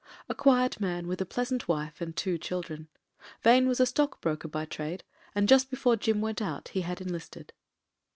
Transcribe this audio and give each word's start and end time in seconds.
A 0.27 0.33
quiet 0.33 0.79
man, 0.79 1.07
with 1.07 1.21
a 1.21 1.27
pleasant 1.27 1.67
wife 1.67 2.01
and 2.01 2.15
two 2.15 2.39
children. 2.39 2.87
Vane 3.43 3.67
was 3.67 3.79
a 3.79 3.85
stock 3.85 4.19
broker 4.19 4.47
by 4.47 4.65
trade: 4.65 5.03
and 5.35 5.47
just 5.47 5.69
before 5.69 5.95
Jim 5.95 6.21
went 6.21 6.41
out 6.41 6.69
he 6.69 6.81
had 6.81 7.01
enlisted. 7.01 7.53